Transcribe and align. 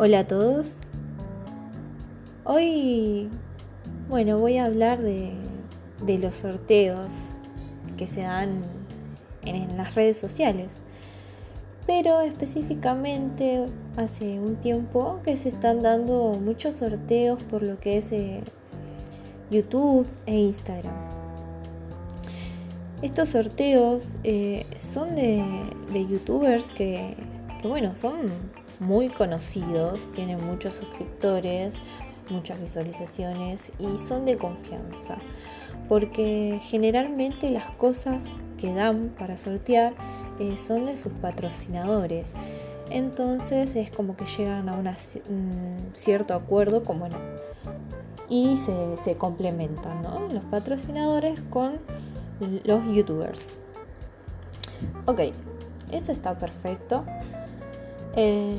Hola 0.00 0.20
a 0.20 0.26
todos. 0.28 0.74
Hoy, 2.44 3.28
bueno, 4.08 4.38
voy 4.38 4.56
a 4.56 4.66
hablar 4.66 5.02
de, 5.02 5.32
los 6.06 6.36
sorteos 6.36 7.10
que 7.96 8.06
se 8.06 8.20
dan 8.20 8.62
en, 9.42 9.76
las 9.76 9.96
redes 9.96 10.16
sociales. 10.16 10.74
Pero 11.84 12.20
específicamente 12.20 13.66
hace 13.96 14.38
un 14.38 14.54
tiempo 14.54 15.18
que 15.24 15.36
se 15.36 15.48
están 15.48 15.82
dando 15.82 16.38
muchos 16.40 16.76
sorteos 16.76 17.42
por 17.42 17.64
lo 17.64 17.80
que 17.80 17.98
es 17.98 18.12
eh, 18.12 18.44
YouTube 19.50 20.06
e 20.26 20.38
Instagram. 20.38 20.94
Estos 23.02 23.30
sorteos 23.30 24.10
eh, 24.22 24.64
son 24.76 25.16
de, 25.16 25.66
youtubers 26.08 26.66
que, 26.66 27.16
que, 27.60 27.66
bueno, 27.66 27.96
son 27.96 28.30
muy 28.80 29.08
conocidos, 29.08 30.06
tienen 30.14 30.44
muchos 30.44 30.74
suscriptores, 30.74 31.74
muchas 32.30 32.60
visualizaciones 32.60 33.72
y 33.78 33.96
son 33.98 34.24
de 34.24 34.36
confianza. 34.36 35.18
Porque 35.88 36.60
generalmente 36.62 37.50
las 37.50 37.70
cosas 37.72 38.26
que 38.58 38.74
dan 38.74 39.14
para 39.18 39.36
sortear 39.36 39.94
eh, 40.38 40.56
son 40.56 40.86
de 40.86 40.96
sus 40.96 41.12
patrocinadores. 41.12 42.34
Entonces 42.90 43.74
es 43.76 43.90
como 43.90 44.16
que 44.16 44.24
llegan 44.24 44.68
a 44.68 44.74
un 44.74 45.90
cierto 45.92 46.34
acuerdo 46.34 46.84
como 46.84 47.00
bueno, 47.00 47.18
y 48.28 48.56
se 48.56 49.16
complementan 49.16 50.02
los 50.32 50.44
patrocinadores 50.44 51.40
con 51.50 51.78
los 52.64 52.84
youtubers. 52.94 53.52
Ok, 55.06 55.20
eso 55.90 56.12
está 56.12 56.38
perfecto. 56.38 57.04
Eh, 58.20 58.56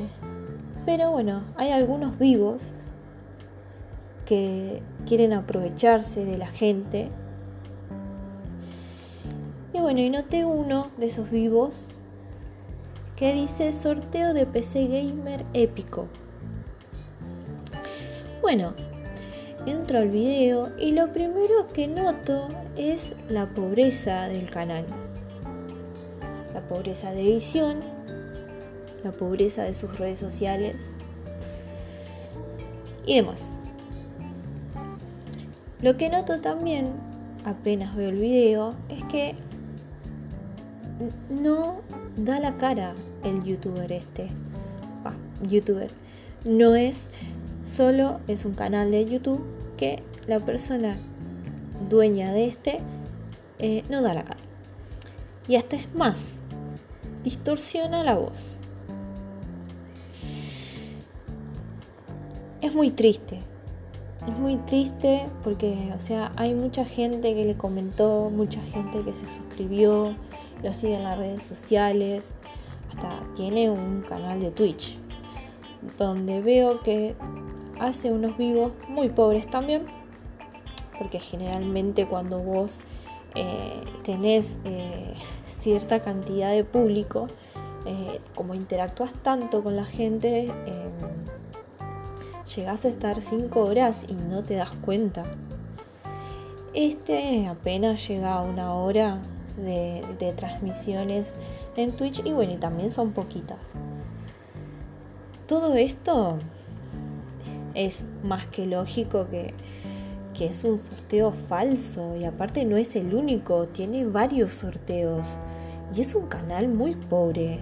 pero 0.86 1.10
bueno, 1.10 1.44
hay 1.54 1.70
algunos 1.70 2.18
vivos 2.18 2.70
que 4.24 4.80
quieren 5.04 5.34
aprovecharse 5.34 6.24
de 6.24 6.38
la 6.38 6.46
gente. 6.46 7.10
Y 9.74 9.80
bueno, 9.80 10.00
y 10.00 10.08
noté 10.08 10.46
uno 10.46 10.90
de 10.96 11.08
esos 11.08 11.30
vivos 11.30 11.90
que 13.16 13.34
dice 13.34 13.70
sorteo 13.72 14.32
de 14.32 14.46
PC 14.46 14.86
Gamer 14.86 15.44
épico. 15.52 16.08
Bueno, 18.40 18.72
entro 19.66 19.98
al 19.98 20.08
video 20.08 20.70
y 20.78 20.92
lo 20.92 21.12
primero 21.12 21.66
que 21.74 21.86
noto 21.86 22.48
es 22.78 23.12
la 23.28 23.44
pobreza 23.50 24.26
del 24.28 24.50
canal. 24.50 24.86
La 26.54 26.62
pobreza 26.62 27.12
de 27.12 27.20
edición, 27.20 27.99
la 29.04 29.12
pobreza 29.12 29.62
de 29.62 29.74
sus 29.74 29.98
redes 29.98 30.18
sociales 30.18 30.76
y 33.06 33.16
demás. 33.16 33.48
Lo 35.82 35.96
que 35.96 36.10
noto 36.10 36.40
también, 36.40 36.92
apenas 37.44 37.96
veo 37.96 38.10
el 38.10 38.18
video, 38.18 38.74
es 38.88 39.02
que 39.04 39.34
no 41.30 41.80
da 42.16 42.38
la 42.38 42.56
cara 42.58 42.94
el 43.24 43.42
youtuber 43.44 43.90
este. 43.90 44.28
youtuber. 45.48 45.90
No 46.44 46.74
es 46.74 46.98
solo, 47.66 48.20
es 48.28 48.44
un 48.44 48.54
canal 48.54 48.90
de 48.90 49.08
YouTube 49.08 49.42
que 49.76 50.02
la 50.26 50.40
persona 50.40 50.96
dueña 51.88 52.32
de 52.32 52.46
este 52.46 52.80
eh, 53.58 53.82
no 53.88 54.02
da 54.02 54.14
la 54.14 54.24
cara. 54.24 54.40
Y 55.48 55.56
hasta 55.56 55.76
es 55.76 55.92
más, 55.94 56.34
distorsiona 57.24 58.04
la 58.04 58.14
voz. 58.14 58.56
Es 62.60 62.74
muy 62.74 62.90
triste. 62.90 63.40
Es 64.26 64.38
muy 64.38 64.56
triste 64.56 65.26
porque, 65.42 65.92
o 65.96 66.00
sea, 66.00 66.30
hay 66.36 66.54
mucha 66.54 66.84
gente 66.84 67.34
que 67.34 67.44
le 67.46 67.56
comentó, 67.56 68.30
mucha 68.30 68.60
gente 68.60 69.02
que 69.02 69.14
se 69.14 69.26
suscribió, 69.36 70.14
lo 70.62 70.72
sigue 70.74 70.96
en 70.96 71.04
las 71.04 71.16
redes 71.16 71.42
sociales, 71.42 72.34
hasta 72.90 73.22
tiene 73.34 73.70
un 73.70 74.02
canal 74.02 74.40
de 74.40 74.50
Twitch, 74.50 74.98
donde 75.96 76.42
veo 76.42 76.80
que 76.80 77.14
hace 77.78 78.12
unos 78.12 78.36
vivos 78.36 78.72
muy 78.88 79.08
pobres 79.08 79.48
también, 79.48 79.86
porque 80.98 81.18
generalmente 81.18 82.06
cuando 82.06 82.40
vos 82.40 82.80
eh, 83.34 83.80
tenés 84.04 84.58
eh, 84.64 85.14
cierta 85.60 86.00
cantidad 86.00 86.50
de 86.50 86.64
público, 86.64 87.28
eh, 87.86 88.20
como 88.34 88.52
interactúas 88.52 89.14
tanto 89.22 89.62
con 89.62 89.76
la 89.76 89.86
gente, 89.86 90.52
llegas 92.54 92.84
a 92.84 92.88
estar 92.88 93.20
5 93.20 93.60
horas 93.60 94.04
y 94.08 94.14
no 94.14 94.42
te 94.42 94.56
das 94.56 94.72
cuenta. 94.82 95.24
Este 96.74 97.46
apenas 97.48 98.06
llega 98.08 98.34
a 98.34 98.42
una 98.42 98.74
hora 98.74 99.20
de, 99.56 100.32
transmisiones 100.36 101.36
en 101.76 101.92
Twitch 101.92 102.22
y 102.24 102.32
bueno, 102.32 102.52
y 102.52 102.56
también 102.56 102.90
son 102.90 103.12
poquitas. 103.12 103.72
Todo 105.46 105.74
esto 105.74 106.38
es 107.74 108.04
más 108.22 108.46
que 108.46 108.66
lógico 108.66 109.28
que, 109.28 109.54
que 110.34 110.46
es 110.46 110.64
un 110.64 110.78
sorteo 110.78 111.32
falso 111.48 112.16
y 112.16 112.24
aparte 112.24 112.64
no 112.64 112.76
es 112.76 112.94
el 112.94 113.14
único, 113.14 113.66
tiene 113.66 114.04
varios 114.04 114.52
sorteos 114.52 115.26
y 115.94 116.00
es 116.00 116.14
un 116.14 116.26
canal 116.26 116.68
muy 116.68 116.94
pobre, 116.94 117.58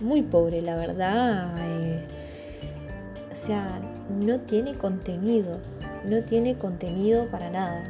muy 0.00 0.22
pobre, 0.22 0.60
la 0.60 0.76
verdad. 0.76 1.54
Eh, 1.58 2.06
o 3.32 3.36
sea, 3.36 3.80
no 4.18 4.40
tiene 4.40 4.74
contenido, 4.74 5.58
no 6.04 6.22
tiene 6.24 6.56
contenido 6.56 7.26
para 7.30 7.50
nada. 7.50 7.84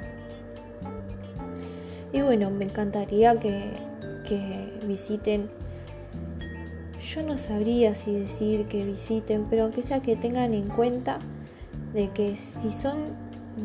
Y 2.13 2.23
bueno, 2.23 2.51
me 2.51 2.65
encantaría 2.65 3.39
que, 3.39 3.91
visiten, 4.87 5.49
yo 7.01 7.23
no 7.23 7.39
sabría 7.39 7.95
si 7.95 8.13
decir 8.13 8.67
que 8.67 8.85
visiten, 8.85 9.47
pero 9.49 9.65
aunque 9.65 9.83
sea 9.83 10.01
que 10.01 10.17
tengan 10.17 10.55
en 10.55 10.69
cuenta 10.69 11.19
de 11.95 12.11
que 12.11 12.37
si 12.37 12.71
son 12.71 12.99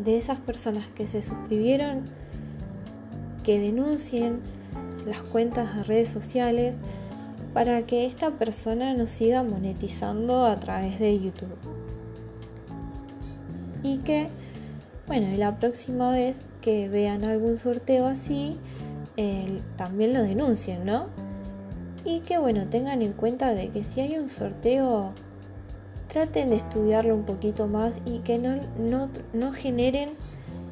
de 0.04 0.18
esas 0.18 0.40
personas 0.40 0.88
que 0.96 1.06
se 1.06 1.22
suscribieron, 1.22 2.04
que 3.44 3.60
denuncien 3.60 4.40
las 5.06 5.22
cuentas 5.22 5.76
de 5.76 5.84
redes 5.84 6.10
sociales 6.10 6.76
para 7.54 7.84
que 7.84 8.06
esta 8.06 8.32
persona 8.32 8.94
nos 8.96 9.12
siga 9.12 9.44
monetizando 9.44 10.46
a 10.46 10.60
través 10.60 11.00
de 11.00 11.20
YouTube 11.20 11.56
y 13.85 14.00
que, 14.00 14.29
bueno, 15.06 15.28
la 15.38 15.59
próxima 15.59 16.12
vez 16.12 16.41
que 16.62 16.90
vean 16.90 17.23
algún 17.23 17.57
sorteo 17.57 18.07
así, 18.07 18.57
también 19.78 20.13
lo 20.13 20.23
denuncien, 20.23 20.85
¿no? 20.85 21.06
Y 22.03 22.22
que, 22.22 22.40
bueno, 22.40 22.66
tengan 22.68 23.03
en 23.03 23.13
cuenta 23.13 23.53
de 23.53 23.69
que 23.69 23.84
si 23.84 24.01
hay 24.01 24.18
un 24.18 24.28
sorteo, 24.28 25.12
traten 26.12 26.50
de 26.50 26.57
estudiarlo 26.57 27.13
un 27.13 27.25
poquito 27.25 27.68
más 27.68 28.00
y 28.06 28.19
que 28.19 28.40
no, 28.40 29.09
no, 29.34 29.53
generen 29.53 30.09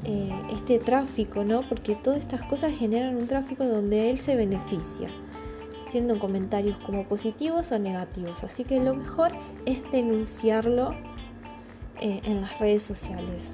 eh, 0.06 0.32
este 0.54 0.80
tráfico, 0.80 1.44
¿no? 1.44 1.62
Porque 1.70 1.96
todas 1.96 2.20
estas 2.20 2.42
cosas 2.44 2.76
generan 2.76 3.16
un 3.16 3.28
tráfico 3.28 3.64
donde 3.64 4.10
él 4.10 4.18
se 4.18 4.36
beneficia, 4.36 5.10
siendo 5.88 6.18
comentarios 6.18 6.78
como 6.80 7.04
positivos 7.04 7.72
o 7.72 7.78
negativos. 7.78 8.44
Así 8.44 8.64
que 8.64 8.80
lo 8.80 8.96
mejor 8.96 9.32
es 9.66 9.80
denunciarlo 9.92 11.13
eh, 12.04 12.20
en 12.26 12.42
las 12.42 12.60
redes 12.60 12.84
sociales. 12.84 13.54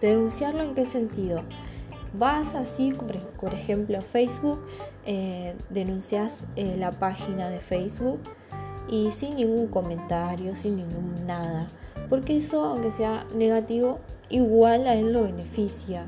¿Denunciarlo 0.00 0.62
en 0.62 0.76
qué 0.76 0.86
sentido? 0.86 1.42
Vas 2.12 2.54
así, 2.54 2.92
por 2.92 3.52
ejemplo, 3.52 4.00
Facebook, 4.02 4.60
eh, 5.04 5.56
denuncias 5.68 6.44
eh, 6.54 6.76
la 6.78 6.92
página 6.92 7.50
de 7.50 7.58
Facebook 7.58 8.20
y 8.88 9.10
sin 9.10 9.34
ningún 9.34 9.66
comentario, 9.66 10.54
sin 10.54 10.76
ningún 10.76 11.26
nada. 11.26 11.66
Porque 12.08 12.36
eso, 12.36 12.64
aunque 12.64 12.92
sea 12.92 13.26
negativo, 13.34 13.98
igual 14.28 14.86
a 14.86 14.94
él 14.94 15.12
lo 15.12 15.24
beneficia. 15.24 16.06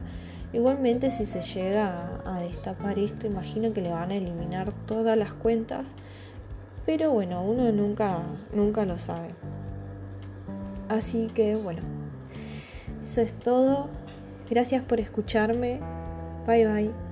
Igualmente 0.53 1.11
si 1.11 1.27
se 1.27 1.43
llega 1.43 2.21
a, 2.25 2.37
a, 2.37 2.41
destapar 2.41 3.01
esto, 3.01 3.27
imagino 3.27 3.73
que 3.73 3.83
le 3.83 3.91
van 3.91 4.13
a 4.13 4.15
eliminar 4.15 4.73
todas 4.87 5.19
las 5.19 5.33
cuentas. 5.33 5.93
Pero 6.87 7.11
bueno, 7.11 7.43
uno 7.43 7.73
nunca, 7.73 8.23
nunca 8.55 8.85
lo 8.85 8.97
sabe. 8.97 9.31
Así 10.91 11.29
que 11.33 11.55
bueno, 11.55 11.83
eso 13.01 13.21
es 13.21 13.33
todo. 13.33 13.89
Gracias 14.51 14.83
por 14.83 14.99
escucharme. 14.99 15.81
Bye 16.49 16.67
bye. 16.67 17.10